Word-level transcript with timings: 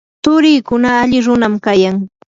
turiikuna 0.23 0.89
alli 1.01 1.19
runam 1.25 1.53
kayan. 1.65 1.97